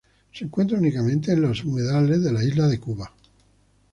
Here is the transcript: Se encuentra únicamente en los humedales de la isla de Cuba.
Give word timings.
Se 0.33 0.45
encuentra 0.45 0.79
únicamente 0.79 1.31
en 1.31 1.41
los 1.43 1.63
humedales 1.63 2.23
de 2.23 2.31
la 2.33 2.43
isla 2.43 2.67
de 2.67 2.79
Cuba. 2.79 3.13